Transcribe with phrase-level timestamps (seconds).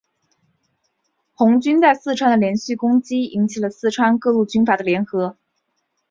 [1.35, 2.99] 红军在四川的连续进攻
[3.33, 5.37] 引起了四川各路军阀的联合。